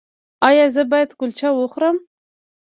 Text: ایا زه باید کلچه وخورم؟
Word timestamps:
ایا 0.47 0.65
زه 0.75 0.81
باید 0.91 1.17
کلچه 1.19 1.47
وخورم؟ 1.53 1.97